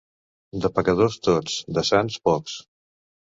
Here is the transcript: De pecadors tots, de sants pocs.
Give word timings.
De 0.63 0.71
pecadors 0.77 1.17
tots, 1.27 1.59
de 1.79 1.85
sants 1.91 2.17
pocs. 2.31 2.57